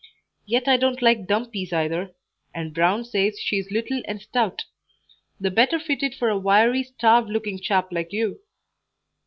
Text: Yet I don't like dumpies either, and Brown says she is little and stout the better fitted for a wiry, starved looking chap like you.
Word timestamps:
Yet 0.47 0.67
I 0.67 0.77
don't 0.77 1.03
like 1.03 1.27
dumpies 1.27 1.71
either, 1.71 2.15
and 2.55 2.73
Brown 2.73 3.05
says 3.05 3.37
she 3.37 3.59
is 3.59 3.69
little 3.69 4.01
and 4.07 4.19
stout 4.19 4.63
the 5.39 5.51
better 5.51 5.77
fitted 5.79 6.15
for 6.15 6.29
a 6.29 6.39
wiry, 6.39 6.81
starved 6.81 7.29
looking 7.29 7.59
chap 7.59 7.89
like 7.91 8.11
you. 8.11 8.39